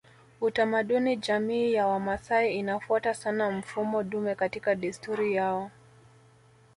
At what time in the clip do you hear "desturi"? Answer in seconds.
4.75-5.33